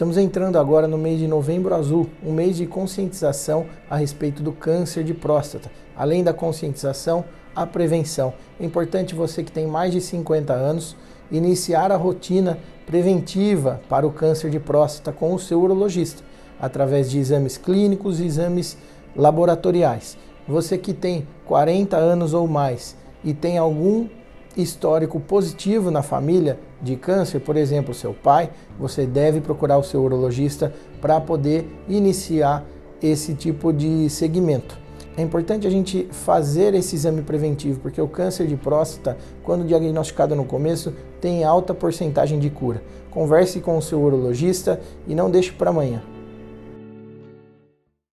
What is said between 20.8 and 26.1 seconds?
tem 40 anos ou mais e tem algum histórico positivo na